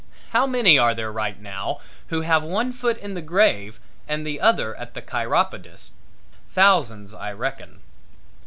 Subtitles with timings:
[0.31, 4.41] How many are there right now who have one foot in the grave and the
[4.41, 5.91] other at the chiropodist's?
[6.51, 7.81] Thousands, I reckon.